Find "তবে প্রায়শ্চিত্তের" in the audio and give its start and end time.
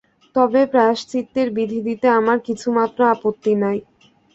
0.35-1.47